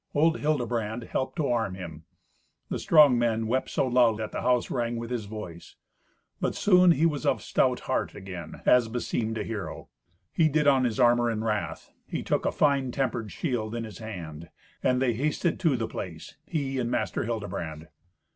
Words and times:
Old 0.15 0.39
Hildebrand 0.39 1.03
helped 1.03 1.35
to 1.35 1.47
arm 1.47 1.75
him. 1.75 2.05
The 2.69 2.79
strong 2.79 3.19
man 3.19 3.45
wept 3.45 3.69
so 3.69 3.85
loud 3.85 4.17
that 4.17 4.31
the 4.31 4.41
house 4.41 4.71
rang 4.71 4.95
with 4.97 5.11
his 5.11 5.25
voice. 5.25 5.75
But 6.39 6.55
soon 6.55 6.89
he 6.93 7.05
was 7.05 7.23
of 7.23 7.43
stout 7.43 7.81
heart 7.81 8.15
again, 8.15 8.63
as 8.65 8.87
beseemed 8.87 9.37
a 9.37 9.43
hero. 9.43 9.89
He 10.33 10.49
did 10.49 10.65
on 10.65 10.85
his 10.85 10.99
armour 10.99 11.29
in 11.29 11.43
wrath. 11.43 11.91
He 12.07 12.23
took 12.23 12.47
a 12.47 12.51
fine 12.51 12.89
tempered 12.89 13.31
shield 13.31 13.75
in 13.75 13.83
his 13.83 13.99
hand, 13.99 14.49
and 14.81 14.99
they 14.99 15.13
hasted 15.13 15.59
to 15.59 15.77
the 15.77 15.87
place—he 15.87 16.79
and 16.79 16.89
Master 16.89 17.25
Hildebrand. 17.25 17.87